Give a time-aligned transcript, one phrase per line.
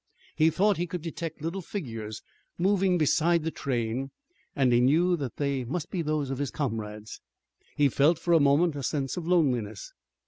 [0.35, 2.23] He thought he could detect little figures
[2.57, 4.09] moving beside the train
[4.55, 7.21] and he knew that they must be those of his comrades.
[7.75, 9.93] He felt for a moment a sense of loneliness.